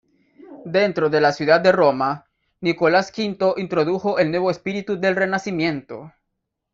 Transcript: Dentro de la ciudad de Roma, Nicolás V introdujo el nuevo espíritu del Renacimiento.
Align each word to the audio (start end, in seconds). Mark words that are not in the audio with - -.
Dentro 0.65 1.11
de 1.11 1.21
la 1.21 1.31
ciudad 1.31 1.59
de 1.61 1.71
Roma, 1.71 2.25
Nicolás 2.61 3.13
V 3.15 3.37
introdujo 3.57 4.17
el 4.17 4.31
nuevo 4.31 4.49
espíritu 4.49 4.99
del 4.99 5.15
Renacimiento. 5.15 6.11